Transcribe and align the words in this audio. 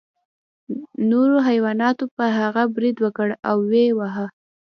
نورو 1.09 1.35
حیواناتو 1.49 2.05
په 2.15 2.25
هغه 2.39 2.63
برید 2.75 2.97
وکړ 3.05 3.29
او 3.49 3.57
ویې 3.69 3.87
واهه. 3.99 4.25